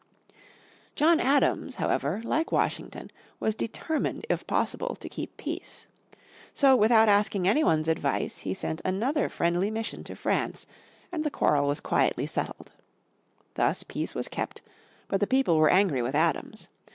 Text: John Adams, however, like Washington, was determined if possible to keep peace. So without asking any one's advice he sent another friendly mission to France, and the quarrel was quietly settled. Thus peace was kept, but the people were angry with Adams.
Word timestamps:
John 0.95 1.19
Adams, 1.19 1.75
however, 1.75 2.21
like 2.23 2.51
Washington, 2.51 3.11
was 3.39 3.53
determined 3.53 4.25
if 4.31 4.47
possible 4.47 4.95
to 4.95 5.07
keep 5.07 5.37
peace. 5.37 5.85
So 6.55 6.75
without 6.75 7.07
asking 7.07 7.47
any 7.47 7.63
one's 7.63 7.87
advice 7.87 8.39
he 8.39 8.55
sent 8.55 8.81
another 8.83 9.29
friendly 9.29 9.69
mission 9.69 10.03
to 10.05 10.15
France, 10.15 10.65
and 11.11 11.23
the 11.23 11.29
quarrel 11.29 11.67
was 11.67 11.81
quietly 11.81 12.25
settled. 12.25 12.71
Thus 13.53 13.83
peace 13.83 14.15
was 14.15 14.27
kept, 14.27 14.63
but 15.07 15.19
the 15.19 15.27
people 15.27 15.57
were 15.59 15.69
angry 15.69 16.01
with 16.01 16.15
Adams. 16.15 16.67